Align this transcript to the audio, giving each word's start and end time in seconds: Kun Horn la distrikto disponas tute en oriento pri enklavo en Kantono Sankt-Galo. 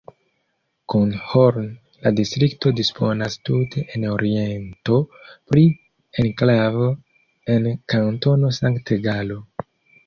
Kun 0.93 1.11
Horn 1.31 1.67
la 2.05 2.11
distrikto 2.19 2.73
disponas 2.79 3.37
tute 3.51 3.85
en 3.99 4.09
oriento 4.15 4.99
pri 5.53 5.67
enklavo 6.27 6.91
en 7.57 7.71
Kantono 7.97 8.55
Sankt-Galo. 8.63 9.43